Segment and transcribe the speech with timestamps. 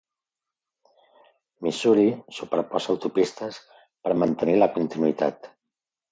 [1.65, 2.05] Missouri
[2.37, 3.59] superposa autopistes
[4.07, 5.47] per mantenir la continuïtat.